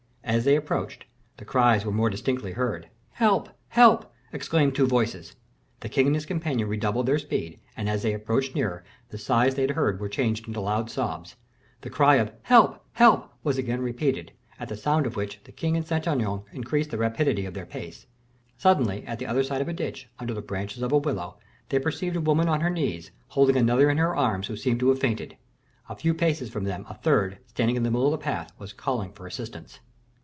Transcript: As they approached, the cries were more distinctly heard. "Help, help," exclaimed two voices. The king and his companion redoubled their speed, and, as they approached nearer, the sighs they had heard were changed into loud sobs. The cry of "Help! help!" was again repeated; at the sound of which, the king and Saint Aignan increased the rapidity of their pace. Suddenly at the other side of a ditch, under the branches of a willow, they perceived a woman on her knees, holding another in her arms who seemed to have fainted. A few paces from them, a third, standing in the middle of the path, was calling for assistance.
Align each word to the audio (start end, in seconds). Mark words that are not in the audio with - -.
As 0.23 0.45
they 0.45 0.55
approached, 0.55 1.03
the 1.37 1.43
cries 1.43 1.83
were 1.85 1.91
more 1.91 2.09
distinctly 2.09 2.53
heard. 2.53 2.87
"Help, 3.13 3.49
help," 3.69 4.13
exclaimed 4.31 4.73
two 4.73 4.85
voices. 4.87 5.35
The 5.81 5.89
king 5.89 6.05
and 6.05 6.15
his 6.15 6.25
companion 6.27 6.69
redoubled 6.69 7.07
their 7.07 7.17
speed, 7.19 7.59
and, 7.75 7.89
as 7.89 8.03
they 8.03 8.13
approached 8.13 8.55
nearer, 8.55 8.85
the 9.09 9.17
sighs 9.17 9.55
they 9.55 9.63
had 9.63 9.71
heard 9.71 9.99
were 9.99 10.07
changed 10.07 10.47
into 10.47 10.61
loud 10.61 10.89
sobs. 10.89 11.35
The 11.81 11.89
cry 11.89 12.15
of 12.15 12.31
"Help! 12.43 12.81
help!" 12.93 13.33
was 13.43 13.57
again 13.57 13.81
repeated; 13.81 14.31
at 14.57 14.69
the 14.69 14.77
sound 14.77 15.05
of 15.05 15.17
which, 15.17 15.43
the 15.43 15.51
king 15.51 15.75
and 15.75 15.85
Saint 15.85 16.07
Aignan 16.07 16.43
increased 16.53 16.91
the 16.91 16.97
rapidity 16.97 17.45
of 17.45 17.53
their 17.55 17.65
pace. 17.65 18.05
Suddenly 18.57 19.03
at 19.05 19.19
the 19.19 19.27
other 19.27 19.43
side 19.43 19.59
of 19.59 19.67
a 19.67 19.73
ditch, 19.73 20.07
under 20.17 20.33
the 20.35 20.41
branches 20.41 20.81
of 20.81 20.93
a 20.93 20.97
willow, 20.97 21.39
they 21.69 21.79
perceived 21.79 22.15
a 22.15 22.21
woman 22.21 22.47
on 22.47 22.61
her 22.61 22.69
knees, 22.69 23.11
holding 23.29 23.57
another 23.57 23.89
in 23.89 23.97
her 23.97 24.15
arms 24.15 24.47
who 24.47 24.55
seemed 24.55 24.79
to 24.79 24.89
have 24.89 24.99
fainted. 24.99 25.35
A 25.89 25.95
few 25.95 26.13
paces 26.13 26.49
from 26.49 26.63
them, 26.63 26.85
a 26.87 26.93
third, 26.93 27.39
standing 27.47 27.75
in 27.75 27.83
the 27.83 27.91
middle 27.91 28.05
of 28.13 28.17
the 28.17 28.23
path, 28.23 28.53
was 28.57 28.71
calling 28.71 29.11
for 29.11 29.27
assistance. 29.27 29.81